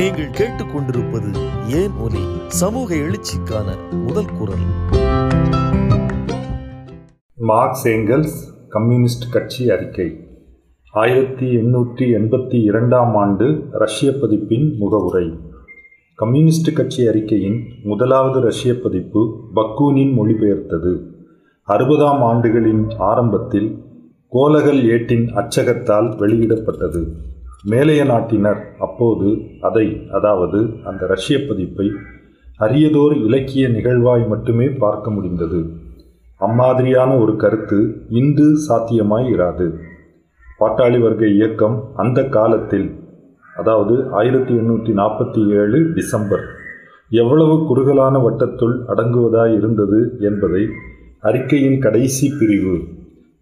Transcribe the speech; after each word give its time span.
நீங்கள் 0.00 0.30
கேட்டுக்கொண்டிருப்பது 0.30 1.36
ஏன் 1.68 1.90
ஒலி? 2.00 2.24
சமூக 2.46 2.94
எழுச்சிக்கான 2.94 3.66
முதல் 4.06 4.30
குரல். 4.38 4.64
மார்க்ஸ் 7.34 7.88
ஏங்கல்ஸ் 7.88 8.38
கம்யூனிஸ்ட் 8.68 9.32
கட்சி 9.32 9.70
அறிக்கை. 9.70 10.28
ஆயிரத்தி 10.92 11.56
எண்ணூற்றி 11.56 12.06
எண்பத்தி 12.14 12.62
இரண்டாம் 12.62 13.14
ஆண்டு 13.14 13.68
ரஷ்ய 13.72 14.10
பதிப்பின் 14.10 14.76
முகவுரை. 14.76 15.38
கம்யூனிஸ்ட் 16.14 16.74
கட்சி 16.74 17.06
அறிக்கையின் 17.06 17.62
முதலாவது 17.82 18.40
ரஷ்ய 18.40 18.74
பதிப்பு 18.82 19.50
பக்கூனின் 19.54 20.12
மொழிபெயர்த்தது. 20.12 21.04
அறுபதாம் 21.68 22.22
ஆண்டுகளின் 22.22 22.94
ஆரம்பத்தில் 22.98 23.84
கோலகல் 24.28 24.88
ஏட்டின் 24.88 25.26
அச்சகத்தால் 25.34 26.16
வெளியிடப்பட்டது. 26.16 27.28
மேலைய 27.64 28.04
நாட்டினர் 28.04 28.60
அப்போது 28.78 29.28
அதை 29.60 29.86
அதாவது 30.10 30.58
அந்த 30.84 31.06
ரஷ்ய 31.06 31.38
பதிப்பை 31.38 31.86
அரியதோர் 32.60 33.14
இலக்கிய 33.16 33.68
நிகழ்வாய் 33.68 34.24
மட்டுமே 34.26 34.66
பார்க்க 34.74 35.10
முடிந்தது. 35.10 35.60
அம்மாதிரியான 36.40 37.18
ஒரு 37.18 37.36
கருத்து 37.36 37.78
இன்று 38.10 38.56
சாத்தியமாய் 38.58 39.26
இராது. 39.34 39.66
பாட்டாளி 40.60 40.98
வர்க்க 41.00 41.26
இயக்கம் 41.26 41.76
அந்த 41.96 42.24
காலத்தில் 42.28 42.88
அதாவது 43.56 43.94
ஆயிரத்தி 44.10 44.54
எண்ணூற்றி 44.54 44.92
நாற்பத்தி 44.92 45.40
ஏழு 45.52 45.78
டிசம்பர் 45.94 46.44
எவ்வளவு 47.10 47.66
குறுகலான 47.66 48.18
வட்டத்துள் 48.18 48.74
அடங்குவதாய் 48.86 49.54
இருந்தது 49.54 50.00
என்பதை 50.20 50.62
அறிக்கையின் 51.20 51.78
கடைசி 51.78 52.28
பிரிவு 52.30 52.76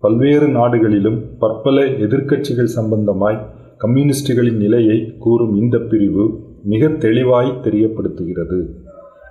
பல்வேறு 0.02 0.48
நாடுகளிலும் 0.48 1.18
பற்பல 1.38 1.82
எதிர்க்கட்சிகள் 1.82 2.74
சம்பந்தமாய் 2.76 3.38
கம்யூனிஸ்டுகளின் 3.82 4.56
நிலையை 4.56 4.96
கூறும் 5.18 5.54
இந்த 5.54 5.78
பிரிவு 5.90 6.24
மிக 6.64 6.88
தெளிவாய் 6.88 7.58
தெரியப்படுத்துகிறது. 7.62 8.58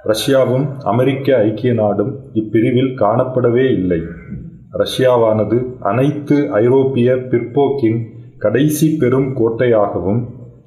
ரஷ்யாவும் 0.04 0.66
அமெரிக்க 0.84 1.38
ஐக்கிய 1.38 1.74
நாடும் 1.74 2.12
இப்பிரிவில் 2.34 2.94
காணப்படவே 3.02 3.66
இல்லை. 3.72 4.00
ரஷ்யாவானது 4.74 5.58
அனைத்து 5.80 6.38
ஐரோப்பிய 6.52 7.16
பிற்போக்கின் 7.32 8.00
கடைசி 8.38 8.88
பெரும் 9.00 9.30
கோட்டையாகவும் 9.36 10.22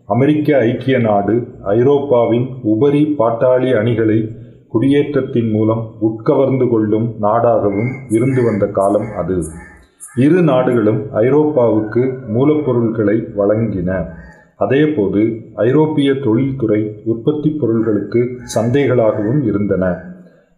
அமெரிக்க 0.06 0.58
ஐக்கிய 0.58 0.98
நாடு 0.98 1.34
ஐரோப்பாவின் 1.64 2.46
உபரி 2.62 3.02
பாட்டாளி 3.18 3.70
அணிகளை 3.80 4.18
குடியேற்றத்தின் 4.72 5.50
மூலம் 5.50 5.82
உட்கவர்ந்து 6.00 6.68
கொள்ளும் 6.68 7.08
நாடாகவும் 7.22 7.90
இருந்து 8.10 8.42
வந்த 8.44 8.66
காலம் 8.66 9.08
அது. 9.18 9.36
இரு 10.16 10.42
நாடுகளும் 10.42 11.06
ஐரோப்பாவுக்கு 11.14 12.18
மூலப்பொருள்களை 12.28 13.16
வழங்கின. 13.38 14.06
அதேபோது 14.56 15.40
ஐரோப்பிய 15.54 16.14
தொழில்துறை 16.14 17.02
உற்பத்தி 17.04 17.50
பொருள்களுக்கு 17.50 18.38
சந்தைகளாகவும் 18.54 19.42
இருந்தன. 19.42 20.02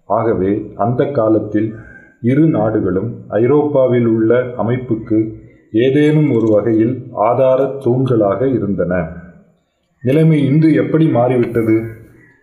ஆகவே 0.05 0.73
அந்த 0.77 1.05
காலத்தில் 1.05 1.75
இரு 2.21 2.47
நாடுகளும் 2.47 3.15
ஐரோப்பாவில் 3.29 4.07
உள்ள 4.07 4.45
அமைப்புக்கு 4.59 5.33
ஏதேனும் 5.73 6.31
ஒரு 6.31 6.47
வகையில் 6.51 7.07
ஆதார 7.13 7.63
தூண்களாக 7.63 8.55
இருந்தன. 8.55 9.09
நிலைமை 10.03 10.45
இன்று 10.45 10.73
எப்படி 10.75 11.09
மாறிவிட்டது? 11.09 11.83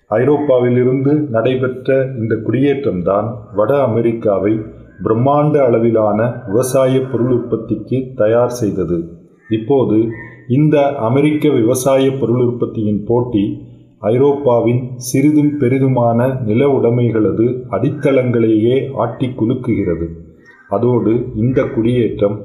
ஐரோப்பாவிலிருந்து 0.09 1.29
நடைபெற்ற 1.29 2.07
இந்த 2.17 2.35
குடியேற்றம்தான் 2.35 3.33
வட 3.55 3.83
அமெரிக்காவை 3.83 4.61
பிரம்மாண்ட 5.03 5.55
அளவிலான 5.67 6.19
விவசாய 6.47 6.93
பொருள் 7.11 7.33
உற்பத்திக்கு 7.37 7.97
தயார் 8.15 8.55
செய்தது. 8.61 8.97
இப்போது 9.49 9.97
இந்த 10.47 10.75
அமெரிக்க 11.07 11.49
விவசாய 11.49 12.05
பொருள் 12.11 12.41
உற்பத்தியின் 12.45 13.01
போட்டி 13.03 13.43
ஐரோப்பாவின் 14.11 14.81
சிறிதும் 15.07 15.53
பெரிதுமான 15.59 16.19
நில 16.43 16.61
உடைமைகளது 16.67 17.45
அடித்தளங்களையே 17.69 18.77
ஆட்டி 18.95 19.27
குலுக்குகிறது. 19.39 20.07
அதோடு 20.69 21.13
இந்த 21.35 21.59
குடியேற்றம் 21.75 22.37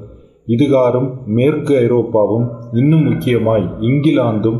இதுகாரும் 0.47 1.09
மேற்கு 1.37 1.73
ஐரோப்பாவும் 1.75 2.47
இன்னும் 2.71 3.03
முக்கியமாய் 3.03 3.67
இங்கிலாந்தும் 3.81 4.59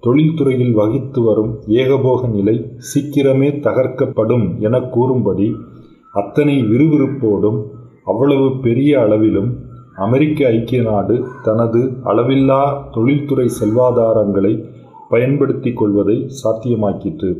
தொழில்துறையில் 0.00 0.72
வகித்து 0.72 1.20
வரும் 1.22 1.52
ஏகபோக 1.80 2.28
நிலை 2.28 2.54
சீக்கிரமே 2.88 3.48
தகர்க்கப்படும் 3.66 4.46
என 4.58 4.80
கூறும்படி 4.94 5.48
அத்தனை 6.18 6.56
விறுவிறுப்போடும் 6.70 7.58
அவ்வளவு 8.04 8.46
பெரிய 8.60 8.90
அளவிலும் 9.00 9.50
அமெரிக்க 10.04 10.48
ஐக்கிய 10.48 10.80
நாடு 10.82 11.14
தனது 11.42 11.80
அளவில்லா 12.04 12.62
தொழில்துறை 12.94 13.46
செல்வாதாரங்களை 13.60 14.52
பயன்படுத்தி 15.08 15.70
கொள்வதை 15.72 16.16
சாத்தியமாக்கிற்று. 16.40 17.30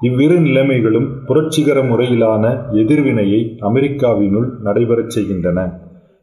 இவ்விரு 0.00 0.36
நிலைமைகளும் 0.40 1.08
புரட்சிகர 1.26 1.78
முறையிலான 1.82 2.44
எதிர்வினையை 2.82 3.40
அமெரிக்காவினுள் 3.60 4.48
நடைபெறச் 4.64 5.14
செய்கின்றன. 5.16 5.58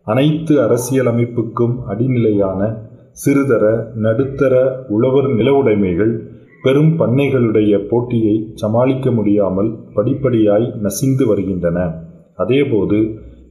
அனைத்து 0.08 0.54
அரசியலமைப்புக்கும் 0.66 1.76
அடிநிலையான 1.92 2.62
சிறுதர 3.22 3.66
நடுத்தர 4.06 4.54
உழவர் 4.96 5.30
நிலவுடைமைகள் 5.40 6.14
பெரும் 6.68 6.94
பண்ணைகளுடைய 7.00 7.74
போட்டியை 7.90 8.36
சமாளிக்க 8.62 9.12
முடியாமல் 9.18 9.70
படிப்படியாய் 9.96 10.68
நசிந்து 10.86 11.26
வருகின்றன. 11.28 11.80
அதேபோது 12.44 12.98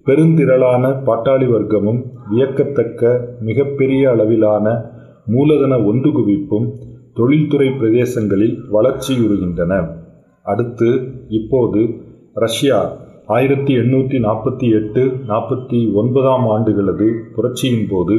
பெருந்திரளான 0.08 0.84
பாட்டாளி 1.06 1.46
வர்க்கமும் 1.52 2.00
வியக்கத்தக்க 2.30 3.02
மிகப்பெரிய 3.48 4.02
அளவிலான 4.12 4.66
மூலதன 5.34 5.74
ஒன்று 5.90 6.10
குவிப்பும் 6.10 6.66
தொழில்துறை 7.18 7.68
பிரதேசங்களில் 7.80 8.56
வளர்ச்சியுறுகின்றன. 8.74 9.72
அடுத்து 10.46 10.90
இப்போது 11.38 11.80
ரஷ்யா 12.44 12.78
ஆயிரத்தி 13.36 13.72
எண்ணூற்றி 13.82 14.18
நாற்பத்தி 14.26 14.66
எட்டு 14.78 15.02
நாற்பத்தி 15.30 15.78
ஒன்பதாம் 16.00 16.46
ஆண்டுகளது 16.54 17.08
புரட்சியின் 17.36 17.88
போது 17.92 18.16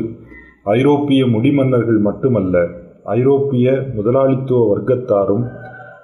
ஐரோப்பிய 0.78 1.22
முடிமன்னர்கள் 1.36 2.02
மட்டுமல்ல 2.08 2.56
ஐரோப்பிய 3.08 3.84
முதலாளித்துவ 3.96 4.78
வர்க்கத்தாரும் 4.78 5.52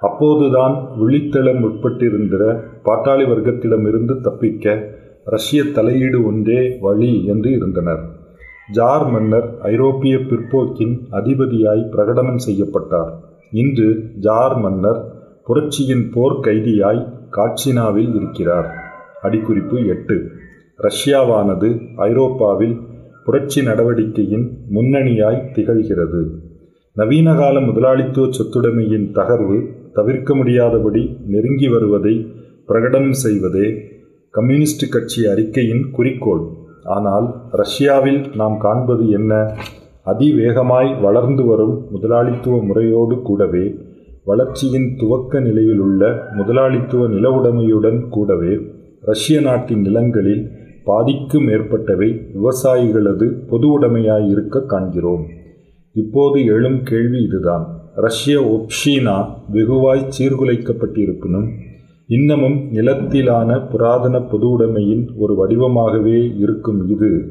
அப்போதுதான் 0.00 0.88
விழித்தெழ 1.00 1.60
முற்பட்டிருந்த 1.60 2.62
பாட்டாளி 2.84 3.24
வர்க்கத்திடமிருந்து 3.26 4.20
தப்பிக்க 4.20 4.88
ரஷ்ய 5.24 5.64
தலையீடு 5.64 6.24
ஒன்றே 6.24 6.76
வழி 6.80 7.24
என்று 7.24 7.50
இருந்தனர். 7.52 8.02
ஜார் 8.72 9.10
மன்னர் 9.10 9.60
ஐரோப்பிய 9.62 10.18
பிற்போக்கின் 10.18 11.08
அதிபதியாய் 11.12 11.88
பிரகடனம் 11.90 12.36
செய்யப்பட்டார். 12.36 13.12
இன்று 13.50 14.10
ஜார் 14.20 14.56
மன்னர் 14.58 15.00
புரட்சியின் 15.44 16.10
போர் 16.12 16.40
கைதியாய் 16.40 17.08
காட்சினாவில் 17.30 18.14
இருக்கிறார். 18.14 18.74
அடிக்குறிப்பு 19.22 19.86
எட்டு. 19.86 20.30
ரஷ்யாவானது 20.78 21.80
ஐரோப்பாவில் 21.96 22.78
புரட்சி 23.24 23.62
நடவடிக்கையின் 23.62 24.58
முன்னணியாய் 24.74 25.44
திகழ்கிறது. 25.54 26.43
நவீனகால 26.96 27.56
முதலாளித்துவ 27.66 28.26
சொத்துடைமையின் 28.26 29.06
தகர்வு 29.14 29.56
தவிர்க்க 29.92 30.34
முடியாதபடி 30.34 31.02
நெருங்கி 31.26 31.68
வருவதை 31.68 32.12
பிரகடனம் 32.68 33.16
செய்வதே 33.22 33.66
கம்யூனிஸ்ட் 34.30 34.84
கட்சி 34.88 35.26
அறிக்கையின் 35.26 35.82
குறிக்கோள். 35.90 36.44
ஆனால் 36.96 37.26
ரஷ்யாவில் 37.50 38.20
நாம் 38.34 38.56
காண்பது 38.58 39.08
என்ன? 39.08 39.32
அதிவேகமாய் 40.06 40.90
வளர்ந்து 41.00 41.44
வரும் 41.44 41.74
முதலாளித்துவ 41.90 42.62
முறையோடு 42.62 43.22
கூடவே 43.22 43.66
வளர்ச்சியின் 44.24 44.88
துவக்க 44.96 45.40
நிலையிலுள்ள 45.40 46.14
முதலாளித்துவ 46.32 47.08
நிலவுடைமையுடன் 47.08 48.08
கூடவே 48.08 48.54
ரஷ்ய 49.02 49.40
நாட்டின் 49.40 49.80
நிலங்களில் 49.80 50.44
பாதிக்கும் 50.84 51.48
மேற்பட்டவை 51.48 52.12
விவசாயிகளது 52.36 53.28
பொது 53.50 53.68
உடைமையாய் 53.78 54.28
இருக்க 54.30 54.62
காண்கிறோம். 54.66 55.24
இப்போது 55.94 56.44
எழும் 56.44 56.82
கேள்வி 56.82 57.22
இதுதான். 57.22 57.64
ரஷ்ய 57.94 58.36
ஒப்ஷீனா 58.40 59.24
வெகுவாய் 59.52 60.08
சீர்குலைக்கப்பட்டிருப்பினும் 60.18 61.48
இன்னமும் 62.06 62.72
நிலத்திலான 62.72 63.68
புராதன 63.70 64.20
பொது 64.20 64.48
உடைமையின் 64.48 65.08
ஒரு 65.16 65.34
வடிவமாகவே 65.34 66.36
இருக்கும் 66.38 66.88
இது 66.88 67.28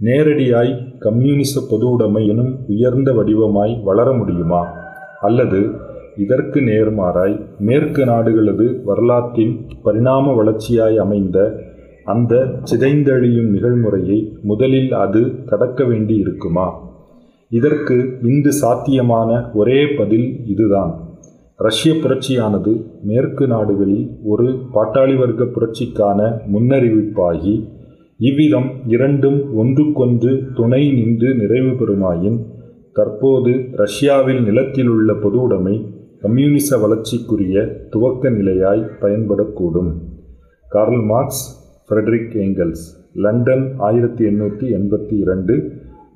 நேரடியாய் 0.00 0.98
கம்யூனிச 0.98 1.66
பொது 1.70 1.90
உடைமை 1.90 2.28
எனும் 2.28 2.58
உயர்ந்த 2.68 3.12
வடிவமாய் 3.12 3.82
வளர 3.84 4.12
முடியுமா? 4.12 4.72
அல்லது 5.20 5.70
இதற்கு 6.16 6.60
நேர்மாறாய் 6.60 7.40
மேற்கு 7.58 8.04
நாடுகளது 8.04 8.84
வரலாற்றின் 8.84 9.66
பரிணாம 9.82 10.32
வளர்ச்சியாய் 10.32 10.96
அமைந்த 10.96 11.38
அந்த 12.04 12.60
சிதைந்தழியும் 12.70 13.50
நிகழ்முறையை 13.56 14.32
முதலில் 14.42 14.92
அது 14.92 15.44
கடக்க 15.44 15.84
வேண்டி 15.84 16.14
இருக்குமா 16.14 16.89
இதற்கு 17.50 17.96
இன்று 18.22 18.52
சாத்தியமான 18.52 19.30
ஒரே 19.54 19.78
பதில் 19.98 20.28
இதுதான். 20.46 20.92
ரஷ்ய 21.56 21.92
புரட்சியானது 21.94 22.72
மேற்கு 23.02 23.46
நாடுகளில் 23.46 24.04
ஒரு 24.24 24.46
பாட்டாளி 24.74 25.14
வர்க்க 25.18 25.44
புரட்சிக்கான 25.44 26.20
முன்னறிவிப்பாகி 26.52 27.54
இவ்விதம் 28.28 28.70
இரண்டும் 28.86 29.38
ஒன்றுக்கொன்று 29.54 30.32
துணை 30.54 30.82
நின்று 30.92 31.34
நிறைவு 31.34 31.72
பெறுமாயின் 31.80 32.38
தற்போது 32.92 33.52
ரஷ்யாவில் 33.72 34.40
நிலத்திலுள்ள 34.42 35.10
பொது 35.14 35.38
உடைமை 35.40 35.74
கம்யூனிச 36.20 36.78
வளர்ச்சிக்குரிய 36.78 37.56
துவக்க 37.90 38.30
நிலையாய் 38.30 38.82
பயன்படக்கூடும். 39.02 39.92
Karl 40.68 41.04
Marx 41.04 41.44
Friedrich 41.86 42.34
Engels 42.46 42.84
London 43.14 43.64
ஆயிரத்தி 43.78 44.24
எண்ணூற்றி 44.24 44.66
எண்பத்தி 44.78 45.14
இரண்டு 45.18 45.54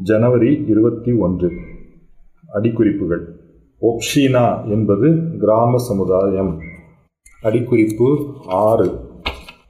ஜனவரி 0.03 0.65
இருபத்தி 0.69 1.13
ஒன்று. 1.13 1.51
அடிக்குறிப்புகள். 2.55 3.25
ஒப்ஷினா 3.81 4.69
என்பது 4.69 5.37
கிராம 5.39 5.77
சமுதாயம். 5.77 6.59
அடிக்குறிப்பு 7.43 8.25
ஆறு. 8.47 8.91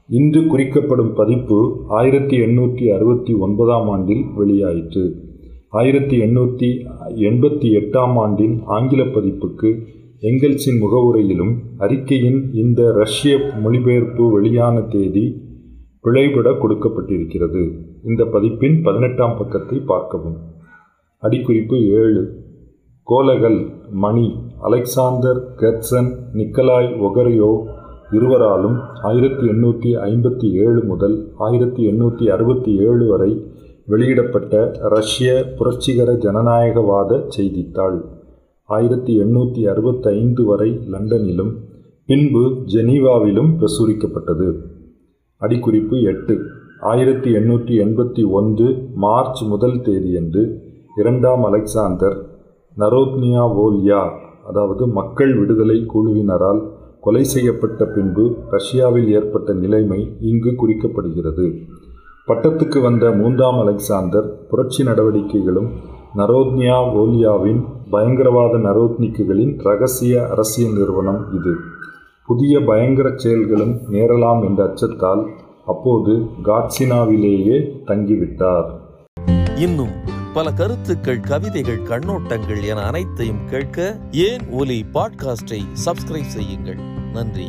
இன்று 0.09 0.47
குறிக்கப்படும் 0.47 1.15
பதிப்பு 1.15 1.85
ஆயிரத்தி 1.89 2.39
எண்ணூற்றி 2.39 2.95
அறுபத்தி 2.95 3.33
ஒன்பதாம் 3.33 3.89
ஆண்டில் 3.89 4.25
வெளியாயிற்று. 4.39 5.13
ஆயிரத்தி 5.71 6.21
எண்ணூற்றி 6.21 6.87
எண்பத்தி 7.15 7.69
எட்டாம் 7.73 8.15
ஆண்டின் 8.15 8.61
ஆங்கில 8.65 9.03
பதிப்புக்கு 9.03 9.83
எங்கெல்ஸின் 10.21 10.79
முகவுரையிலும் 10.79 11.59
அறிக்கையின் 11.79 12.51
இந்த 12.53 12.93
ரஷ்ய 12.93 13.53
மொழிபெயர்ப்பு 13.63 14.31
வெளியான 14.31 14.81
தேதி 14.81 15.43
பிழைபட 16.05 16.51
கொடுக்கப்பட்டிருக்கிறது. 16.51 17.63
இந்த 18.05 18.25
பதிப்பின் 18.25 18.83
பதினெட்டாம் 18.83 19.37
பக்கத்தை 19.37 19.79
பார்க்கவும். 19.79 20.37
அடிக்குறிப்பு 21.23 21.77
ஏழு. 22.01 22.23
கோலகல் 23.03 23.59
மணி 23.91 24.27
அலெக்சாந்தர் 24.63 25.41
கெர்சன் 25.57 26.11
நிக்கலாய் 26.33 26.91
ஒகரியோ 27.01 27.51
இருவராலும் 28.11 28.77
ஆயிரத்தி 29.03 29.45
எண்ணூற்றி 29.49 29.91
ஐம்பத்தி 30.11 30.49
ஏழு 30.65 30.81
முதல் 30.85 31.17
ஆயிரத்தி 31.37 31.83
எண்ணூற்றி 31.87 32.25
அறுபத்தி 32.29 32.73
ஏழு 32.79 33.07
வரை 33.07 33.31
வெளியிடப்பட்ட 33.87 34.79
ரஷ்ய 34.95 35.31
புரட்சிகர 35.59 36.13
ஜனநாயகவாத 36.13 37.21
செய்தித்தாள். 37.29 37.99
ஆயிரத்தி 38.69 39.15
எண்ணூற்றி 39.21 39.63
அறுபத்தைந்து 39.69 40.45
வரை 40.45 40.71
லண்டனிலும் 40.93 41.53
பின்பு 42.07 42.45
ஜெனீவாவிலும் 42.75 43.51
பிரசுரிக்கப்பட்டது. 43.59 44.49
அடிக்குறிப்பு 45.41 45.97
எட்டு. 46.03 46.35
ஆயிரத்தி 46.81 47.31
எண்ணூற்றி 47.33 47.75
எண்பத்தி 47.85 48.23
ஒன்று 48.31 48.67
மார்ச் 48.95 49.43
முதல் 49.43 49.77
தேதியன்று 49.81 50.43
இரண்டாம் 50.97 51.45
அலெக்சாந்தர் 51.45 52.17
நரோத்னியா 52.77 53.43
வோல்யா 53.59 54.03
அதாவது 54.47 54.87
மக்கள் 54.87 55.33
விடுதலை 55.39 55.87
குழுவினரால் 55.95 56.61
கொலை 57.01 57.25
செய்யப்பட்ட 57.25 57.85
பின்பு 57.85 58.25
ரஷ்யாவில் 58.51 59.09
ஏற்பட்ட 59.13 59.53
நிலைமை 59.53 60.01
இங்கு 60.21 60.51
குறிக்கப்படுகிறது. 60.51 61.47
பட்டத்துக்கு 62.27 62.83
வந்த 62.83 63.11
மூன்றாம் 63.11 63.59
அலெக்சாந்தர் 63.59 64.29
புரட்சி 64.51 64.85
நடவடிக்கைகளும் 64.85 65.71
நரோத்னியா 66.17 66.79
ஓலியாவின் 67.01 67.61
பயங்கரவாத 67.91 68.59
நரோத்னிக்குகளின் 68.59 69.53
ரகசிய 69.63 70.29
அரசியல் 70.29 70.73
நிறுவனம் 70.73 71.21
இது. 71.35 71.55
புதிய 72.27 72.61
பயங்கர 72.61 73.13
செயல்களும் 73.17 73.81
நேரலாம் 73.93 74.45
என்ற 74.45 74.65
அச்சத்தால் 74.65 75.29
அப்போது 75.67 76.13
காட்சினாவிலேயே 76.45 77.59
தங்கிவிட்டார். 77.87 78.79
இன்னும் 79.57 79.91
பல 80.35 80.53
கருத்துக்கள் 80.53 81.21
கவிதைகள் 81.21 81.81
கண்ணோட்டங்கள் 81.89 82.65
என 82.65 82.81
அனைத்தையும் 82.81 83.47
கேட்க 83.47 83.99
ஏன் 84.11 84.41
ஒலி 84.51 84.85
பாட்காஸ்டை 84.95 85.61
சப்ஸ்கிரைப் 85.87 86.33
செய்யுங்கள். 86.37 86.79
நன்றி. 87.13 87.49